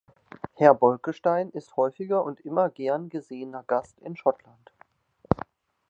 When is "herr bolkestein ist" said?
0.55-1.77